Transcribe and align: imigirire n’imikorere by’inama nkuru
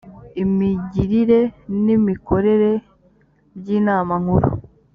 imigirire 0.43 1.39
n’imikorere 1.83 2.71
by’inama 3.57 4.13
nkuru 4.21 4.49